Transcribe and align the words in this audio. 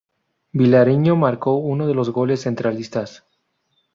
Vilariño 0.51 1.15
marcó 1.15 1.57
uno 1.57 1.85
de 1.85 1.93
los 1.93 2.09
goles 2.09 2.41
centralistas. 2.41 3.23